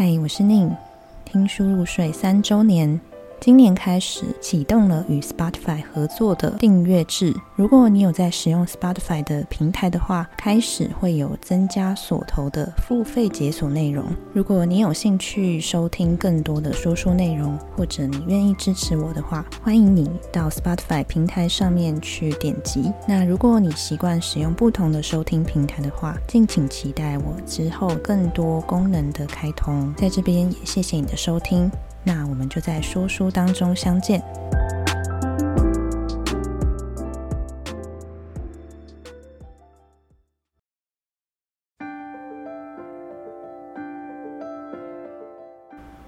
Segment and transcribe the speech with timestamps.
[0.00, 0.70] 嗨，我是宁，
[1.24, 3.00] 听书入睡三周年。
[3.40, 7.34] 今年开始启动了与 Spotify 合作的订阅制。
[7.54, 14.04] 如果你有在使用 Spotify 的平台的话，开始会有增加锁头的付费解锁内容。
[14.32, 22.92] 如果你有兴趣收听更多的说书内容，或者你愿意支持我的话，欢迎你到 Spotify 平台上面去点击。
[23.06, 29.94] 那如果你习惯使用不同的收听平台的话，敬请期待我之后更多功能的开通。
[29.96, 31.70] 在这边也谢谢你的收听。
[32.04, 34.22] 那我们就在说书当中相见。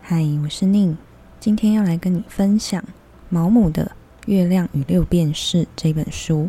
[0.00, 0.96] 嗨，我是宁，
[1.40, 2.82] 今天要来跟你分享
[3.28, 3.84] 毛姆的
[4.30, 6.48] 《月亮与六便士》这本书。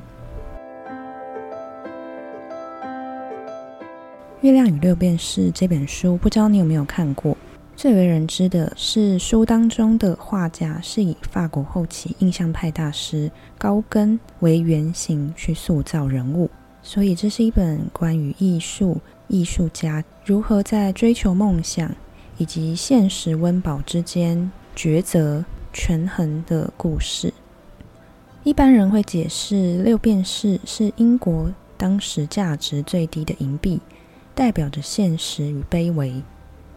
[4.46, 7.38] 《月亮与六便士》这本书，不知道你有没有看过？
[7.84, 16.50] 最为人知的是，书当中的画家是以法国后期印象派大师高更为原型去塑造人物，
[16.82, 21.94] 所以这是一本关于艺术、艺术家如何在追求梦想
[22.38, 27.34] 以及现实温饱之间抉择权衡的故事。
[28.46, 33.82] 一般人会解释六便士是英国当时价值最低的银币，
[34.34, 36.24] 代表着现实与卑微。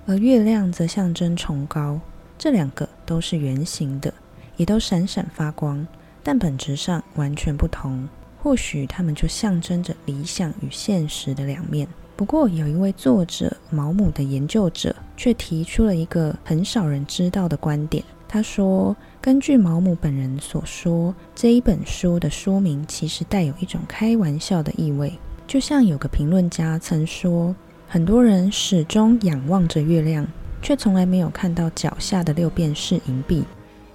[0.06, 2.00] 而月亮则象征崇高，
[2.38, 4.14] 这两个都是圆形的，
[4.56, 5.84] 也都闪闪发光，
[6.22, 8.08] 但本质上完全不同。
[8.40, 11.88] 或许它们就象征着理想与现实的两面。
[12.14, 18.04] 不过，有一位作者毛姆的研究者却提出了一个很少人知道的观点。
[18.28, 27.52] 他说，根据毛姆本人所说，这一本书的书名其实带有一种开玩笑的意味，就像有个评论家曾说。
[27.96, 30.26] 很多人始终仰望着月亮，
[30.60, 33.42] 却从来没有看到脚下的六便士银币。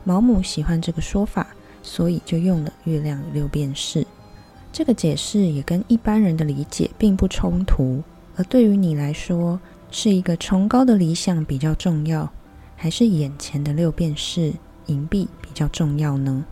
[0.04, 1.46] 毛姆喜欢这个说法，
[1.84, 4.04] 所以就用了“月亮六便士”
[4.74, 8.02] 这个解释，也跟一般人的理解并不冲突。
[8.36, 9.60] 而对于你来说，
[9.92, 12.28] 是一个崇高的理想比较重要，
[12.76, 14.52] 还是眼前的六便士
[14.88, 16.44] 银币比较重要呢？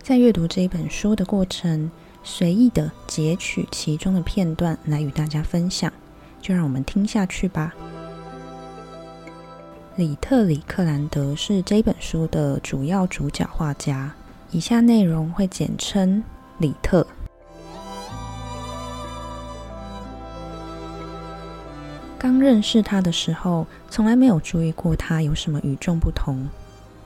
[0.00, 1.90] 在阅读这一本书的过程。
[2.26, 5.92] 随意的截取其中的片段来与大家分享，
[6.44, 7.74] 就让我们听下去吧。
[9.96, 14.12] 里特里克兰德是这本书的主要主角画家，
[14.50, 16.22] 以下内容会简称
[16.58, 17.06] 里特。
[22.18, 26.46] 刚认识他的时候，从来没有注意过他有什么与众不同，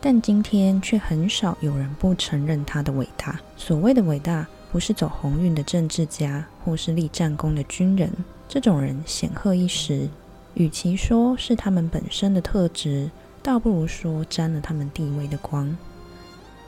[0.01, 3.39] 但今天却很少有人不承认他的伟大。
[3.57, 4.45] 所谓的伟大。
[4.71, 8.13] 不是走鸿运的政治家，或是立战功的军人，
[8.49, 10.09] 这种人显赫一时，
[10.55, 13.11] 与其说是他们本身的特质，
[13.43, 15.77] 倒不如说沾了他们地位的光。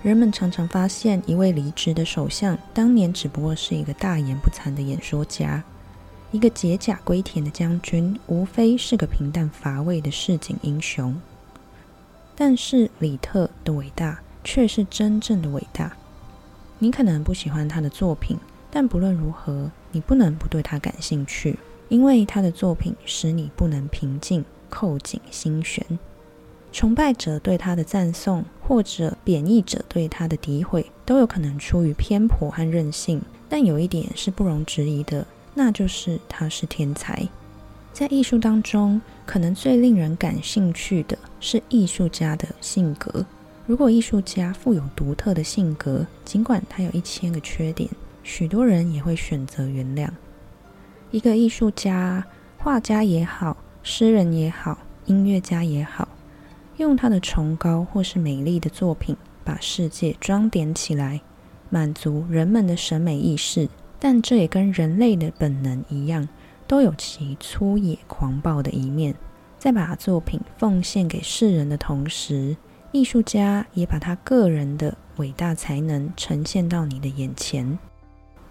[0.02, 5.62] 人们常常发现，一位离职的首相，当年只不过是一个大言不惭的演说家；
[6.30, 11.18] 一个解甲归田的将军，无非是个平淡乏味的市井英雄。
[12.36, 15.96] 但是李特的伟大，却是真正的伟大。
[16.78, 18.38] 你可能不喜欢他的作品，
[18.70, 21.58] 但不论如何，你不能不对他感兴趣，
[21.90, 25.84] 因为他的作品使你不能平静，扣紧心弦。
[26.72, 33.20] 崇拜者对他的赞颂，或者贬义者对他的诋毁，都有可能出于偏颇和任性。
[33.48, 37.28] 但有一点是不容置疑的，那就是他是天才。
[37.92, 43.26] 在艺术当中，可能最令人感兴趣的是艺术家的性格。
[43.66, 47.90] 如果艺术家富有独特的性格，尽管他有一千个缺点，
[48.22, 50.08] 许多人也会选择原谅。
[51.12, 52.24] 一个艺术家，
[52.58, 56.08] 画家也好，诗人也好，音乐家也好，
[56.76, 61.20] 用他的崇高或是美丽的作品，把世界装点起来，
[61.68, 63.68] 满足人们的审美意识。
[63.98, 66.28] 但这也跟人类的本能一样，
[66.66, 69.14] 都有其粗野狂暴的一面。
[69.58, 72.56] 在把作品奉献给世人的同时，
[72.92, 77.78] 艺术家也把他个人的伟大才能呈现到你的眼前。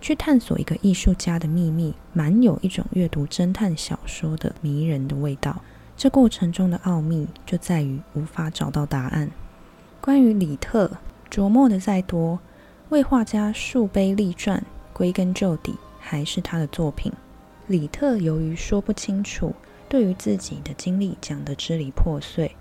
[0.01, 5.61] 去探索一个艺术家的秘密，蛮有一种阅读侦探小说的迷人的味道。
[5.97, 9.29] 这过程中的奥秘就在于无法找到答案。
[9.99, 10.91] 关于李特，
[11.29, 12.39] 琢磨的再多，
[12.87, 14.63] 为画家树碑立传，
[14.93, 17.11] 归根究底还是他的作品。
[17.67, 19.53] 李特由于说不清楚，
[19.89, 22.55] 对于自己的经历讲得支离破碎。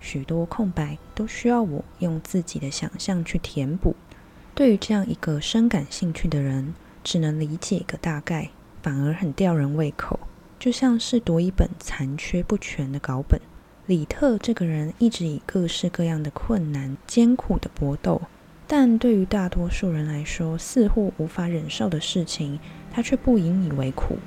[0.00, 3.94] 许多空白都需要我用自己的想象去填补。
[4.60, 8.50] 对于这样一个深感兴趣的人，只能理解个大概，
[8.82, 10.20] 反而很吊人胃口。
[10.58, 13.40] 就像是读一本残缺不全的稿本。
[13.86, 18.20] 李特这个人一直以各式各样的困难、艰苦的搏斗，
[18.66, 22.60] 但对于大多数人来说似乎无法忍受的事情，
[22.92, 24.18] 他却不引以为苦。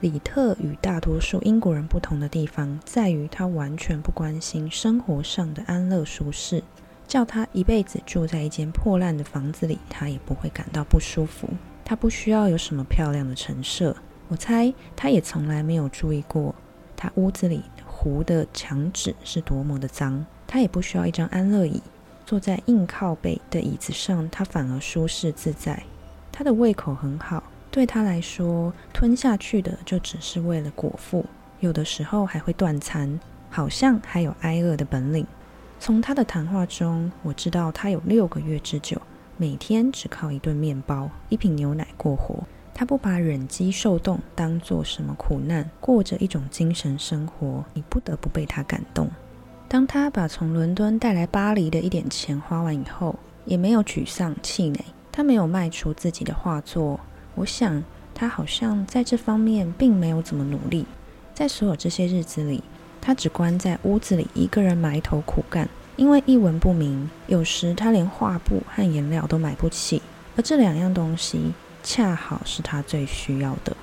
[0.00, 6.64] 李特与大多数英国人不同的地方，在于他完全不关心生活上的安乐舒适。
[7.06, 11.48] 叫他一辈子住在一间破烂的房子里，他也不会感到不舒服。
[11.84, 13.96] 他不需要有什么漂亮的陈设，
[14.28, 16.54] 我猜他也从来没有注意过
[16.96, 17.62] 他屋子里。
[17.98, 21.82] 糊的墙纸是多么的脏，他也不需要一张安乐椅，
[22.26, 25.82] 坐在硬靠背的椅子上，他反而舒适自在。
[26.30, 31.24] 他的胃口很好，对他来说，吞下去的就只是为了果腹，
[31.60, 33.18] 有的时候还会断餐，
[33.48, 35.26] 好像还有挨饿的本领。
[35.78, 39.00] 从他的谈话中，我知道他有六个月之久，
[39.36, 42.42] 每天只靠一顿面包、一瓶牛奶过活。
[42.74, 49.08] 他不把忍饥受冻当做什么苦难，过着一种精神生活，你不得不被他感动。
[49.68, 54.84] 当他把从伦敦带来巴黎的一点钱花完以后，也没有沮丧气馁。
[55.10, 57.00] 他没有卖出自己的画作，
[57.34, 57.82] 我想
[58.14, 60.84] 他好像在这方面并没有怎么努力。
[61.32, 62.62] 在所有这些日子里，
[63.06, 67.08] 他只关在屋子里一个人埋头苦干，因为一文不名。
[67.28, 70.02] 有时他连画布和颜料都买不起，
[70.34, 71.52] 而这两样东西。
[71.84, 73.76] 恰好是他最需要的。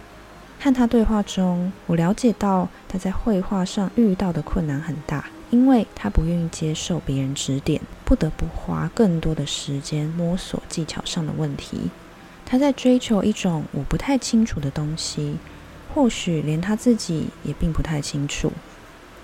[0.59, 11.89] 和他对话中，我了解到他在绘画上遇到的困难很大，因为他不愿意接受别人指点，不得不花更多的时间摸索技巧上的问题。
[12.45, 15.37] 他在追求一种我不太清楚的东西，
[15.95, 18.51] 或许连他自己也并不太清楚。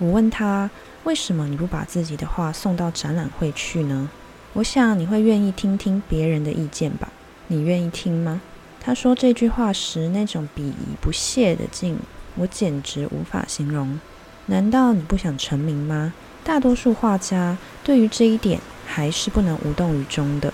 [0.00, 0.70] 我问他
[1.04, 4.08] ：“为什么你不把自己的画送到展览会去呢？”
[4.54, 7.12] 我想你会愿意听听别人的意见吧？
[7.48, 8.40] 你愿意听吗？
[8.80, 11.98] 他说这句话时，那种鄙夷不屑的劲，
[12.34, 14.00] 我简直无法形容。
[14.46, 16.14] 难道你不想成名吗？
[16.42, 20.52] 大多数画家对于这一点还是不能无动于衷的。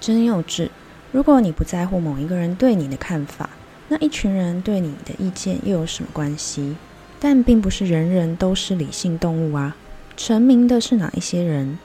[0.00, 0.68] 真幼稚！
[1.10, 3.50] 如果你不在乎某一个人对你的看法，
[3.88, 6.76] 那一群人对你的意见又有什么关系？
[7.18, 9.76] 但并不是人人都是理性动物啊。
[10.16, 11.78] 成名的是哪一些人？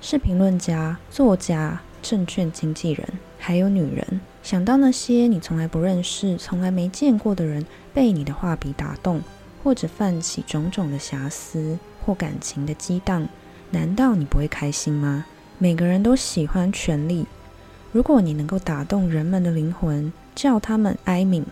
[0.00, 3.08] 是评论家、作家、证券经纪人，
[3.38, 4.20] 还有女人。
[4.42, 7.64] 想到那些你从来不认识、从来没见过的人
[7.94, 9.22] 被你的画笔打动，
[9.62, 13.26] 或者泛起种种的遐思或感情的激荡，
[13.70, 15.24] 难道你不会开心吗？
[15.56, 17.26] 每个人都喜欢权力。
[17.92, 21.44] 如果你能够打动人们的灵魂，叫他们哀悯，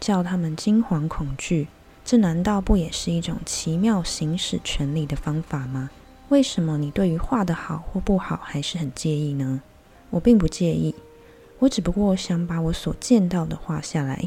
[0.00, 1.68] 叫他们惊惶恐惧，
[2.10, 5.90] 这难道不也是一种奇妙行使权力的方法吗？
[6.30, 9.60] 为什么你对于画的好或不好还是很介意呢？
[10.08, 10.94] 我并不介意。
[11.58, 14.26] 我只不过想把我所见到的画下来。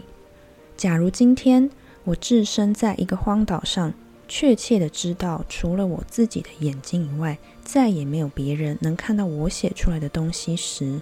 [0.78, 1.72] 假如今天
[2.04, 3.92] 我置身在一个荒岛上，
[4.28, 11.02] 确切的知道除了我自己的眼睛以外，再也没有别人能看到我写出来的东西时，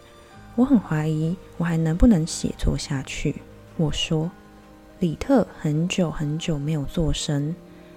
[0.55, 3.35] 我很怀疑我还能不能写作下去。
[3.75, 4.31] 我说，
[4.99, 7.55] 李特很久很久没有做声，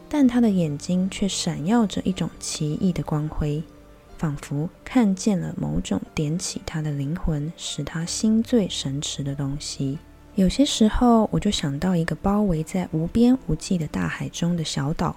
[0.08, 3.60] 但他的眼睛却闪耀着一种奇异的光辉。
[4.16, 9.98] 仿佛看见了某种点起他的灵魂，使他心醉神驰的东西。
[10.36, 15.16] 有些时候，我就想到一个包围在无边无际的大海中的小岛，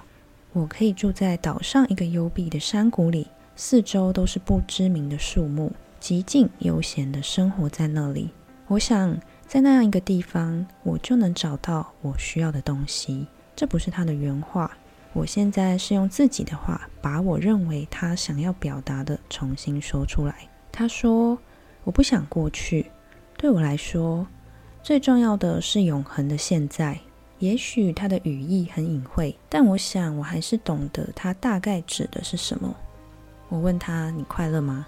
[0.54, 8.32] 我可以住在岛上一个幽闭的山谷里，四周都是不知名的树木，极静悠闲地生活在那里。
[8.68, 9.16] 我想，
[9.48, 13.28] 在那样一个地方，我就能找到我需要的东西。
[13.56, 14.70] 这不是他的原话。
[15.14, 20.50] 我现在是用自己的话，把我认为他想要表达的重新说出来。
[20.74, 21.38] 他说
[21.86, 22.92] ：“我不想过去，
[23.38, 24.28] 对我来说，
[24.84, 27.00] 最重要的是永恒的现在。”
[27.40, 32.76] 也许他的语义很隐晦，但我想我还是懂得他大概指的是什么。
[33.50, 34.86] 我问他：“你快乐吗？”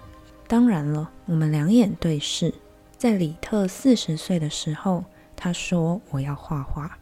[0.48, 1.08] 当然了。
[1.26, 2.52] 我们两眼对视。
[2.98, 5.04] 在李特四十岁的时候，
[5.36, 6.98] 他说：“我要画画。”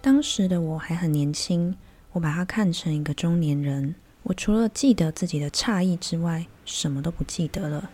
[0.00, 1.76] 当时的我还很年轻。
[2.12, 7.90] 我把他看成一个中年人，我除了记得自己的诧异之外，什么都不记得了。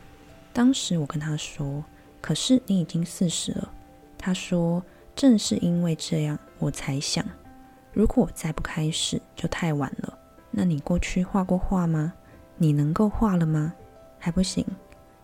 [0.53, 1.83] 当时我跟他说
[2.21, 3.73] ：“可是你已经四十了。”
[4.19, 4.83] 他说
[5.17, 7.25] ：“正是因为这样，我才想，
[7.95, 10.19] 如果我再不开始，就太晚了。”
[10.51, 12.13] 那你过去画过画吗？
[12.57, 13.73] 你能够画了吗？
[14.19, 14.67] 还不行，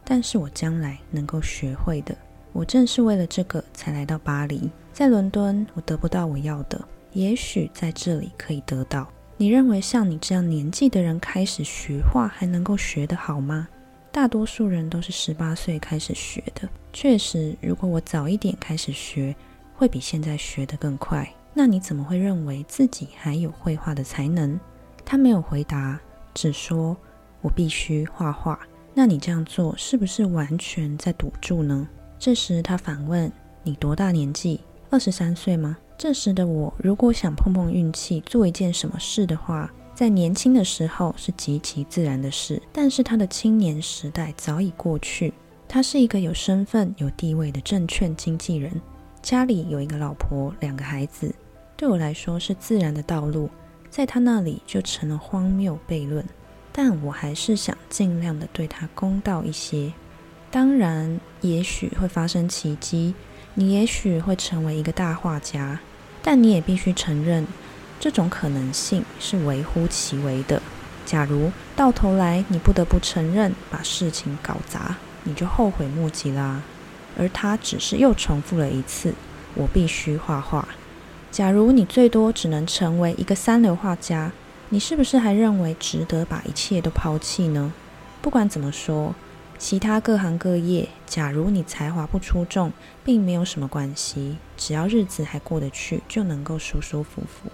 [0.05, 2.15] 但是我将来能够学会的。
[2.53, 6.81] 我正是为了这个才来到巴黎，在伦敦我得不到我要的。
[7.13, 9.09] 也许在这里可以得到。
[9.37, 13.67] 你认为像你这样年纪的人开始学画还能够学得好吗？
[14.13, 16.69] 大多数人都是十八岁开始学的。
[16.93, 19.35] 确实，如果我早一点开始学，
[19.75, 21.29] 会比现在学得更快。
[21.53, 24.59] 那你怎么会认为自己还有绘画的才能？”
[25.05, 26.01] 他没有回答，
[26.33, 26.97] 只说
[27.43, 28.59] ：“我必须画画。”
[28.95, 31.87] 那你这样做是不是完全在赌注呢？
[32.19, 33.31] 这时他反问
[33.65, 34.61] ：“你多大年纪？
[34.89, 42.63] 二十三岁吗？”这时的我，如果想碰碰运气，做一件什么事的话，在年轻的时候是极其自然的事。
[42.73, 45.35] 但是他的青年时代早已过去，
[45.69, 48.81] 他是一个有身份、有地位的证券经纪人，
[49.23, 51.35] 家里有一个老婆、两个孩子。
[51.77, 53.51] 对我来说是自然的道路，
[53.91, 56.25] 在他那里就成了荒谬悖论。
[56.77, 59.93] 但我还是想尽量的对他公道一些。
[60.51, 63.15] 当然，也许会发生奇迹。
[63.55, 65.79] 你也许会成为一个大画家，
[66.21, 67.47] 但你也必须承认，
[68.01, 70.61] 这种可能性是微乎其微的。
[71.07, 76.63] 假如到头来你不得不承认把事情搞砸，你就后悔莫及啦。
[77.17, 79.15] 而他只是又重复了一次
[79.55, 80.67] ：“我必须画画。”
[81.31, 84.33] 假如你最多只能成为一个三流画家，
[84.69, 87.73] 你是不是还认为值得把一切都抛弃呢？
[88.21, 89.15] 不管怎么说。
[89.57, 92.73] 其他各行各业，假如你才华不出众，
[93.05, 97.49] 并没有什么关系，只要日子还过得去，就能够舒舒服服。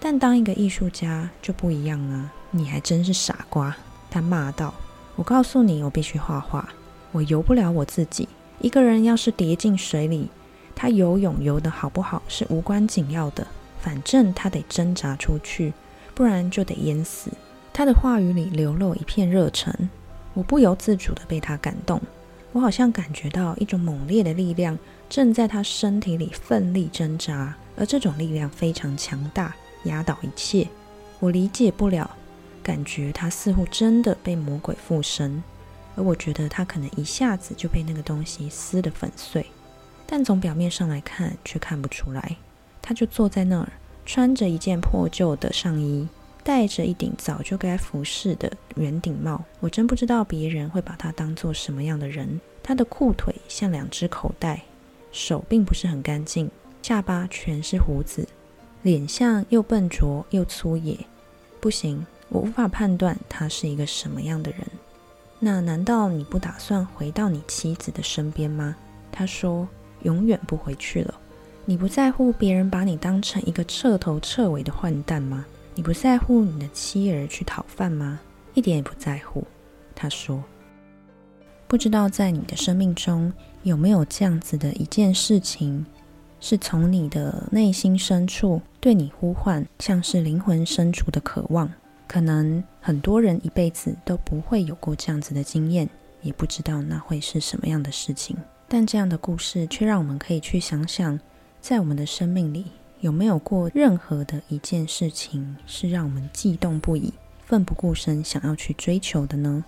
[0.00, 2.32] 但当一个艺术家就不一样啊！
[2.50, 3.76] 你还真是傻瓜！
[4.10, 4.72] 他骂道
[5.16, 6.66] ：“我告诉你，我必须画画，
[7.12, 8.26] 我游不了我自己。
[8.58, 10.30] 一个人要是跌进水里，
[10.74, 13.46] 他游泳游得好不好是无关紧要的，
[13.80, 15.74] 反正他得挣扎出去，
[16.14, 17.30] 不然就得淹死。”
[17.72, 19.90] 他的话语里流露一片热忱。
[20.32, 22.00] 我不由自主地被他感动，
[22.52, 24.76] 我好像感觉到一种猛烈的力量
[25.08, 29.54] 正在他身体里奋力挣扎，而这种力量非常强大，
[29.84, 30.66] 压倒一切。
[31.20, 32.10] 我理解不了，
[32.64, 35.40] 感觉他似乎真的被魔鬼附身，
[35.94, 39.46] 而我觉得他可能一下子就被那个东西撕得粉碎，
[40.04, 42.36] 但从表面上来看却看不出来。
[42.82, 43.72] 他就坐在那儿，
[44.04, 46.08] 穿着一件破旧的上衣。
[46.42, 52.38] 戴着一顶早就该服侍的圆顶帽，我真不知道别人会把他当做什么样的人。
[52.62, 54.62] 他的裤腿像两只口袋，
[55.10, 56.50] 手并不是很干净，
[56.82, 58.28] 下巴全是胡子，
[58.82, 60.98] 脸像又笨拙又粗野。
[61.60, 64.60] 不行，我无法判断他是一个什么样的人。
[65.38, 68.76] 那难道你不打算回到你妻子的身边吗？
[69.10, 69.66] 他说
[70.04, 71.18] ：“永远不回去了。”
[71.66, 75.46] 你不在乎别人把你当成一个彻头彻尾的混蛋吗？
[75.74, 78.20] 你不在乎你的妻儿去讨饭吗？
[78.52, 79.42] 一点也不在乎。
[79.94, 80.44] 他说
[81.66, 85.86] ：“不知道在你的生命中有没有这样子的一件事情，
[86.38, 91.72] 是从你的内心深处对你呼唤，像是灵魂深处的渴望。
[92.06, 95.88] 可能很多人一辈子都不会有过这样子的经验，
[96.20, 98.36] 也不知道那会是什么样的事情。
[98.68, 101.18] 但这样的故事却让我们可以去想想，
[101.64, 102.66] 在我们的生命里。”
[103.00, 107.12] 有没有过任何的一件事情是让我们悸动不已、
[107.44, 109.62] 奋不顾身想要去追求的呢？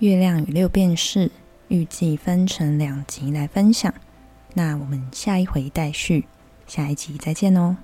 [0.00, 1.30] 月亮与六便士
[1.68, 3.94] 预计分成两集来分享，
[4.52, 6.26] 那我们下一回待续，
[6.66, 7.78] 下一集再见哦，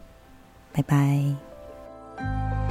[0.70, 2.63] 拜拜。